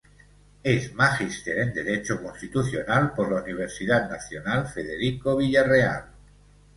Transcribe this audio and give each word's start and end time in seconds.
Es 0.63 0.93
magíster 0.95 1.59
en 1.59 1.75
derecho 1.75 2.23
Constitucional 2.23 3.13
por 3.13 3.31
la 3.31 3.43
Universidad 3.43 4.09
Nacional 4.09 4.67
Federico 4.67 5.37
Villarreal. 5.37 6.05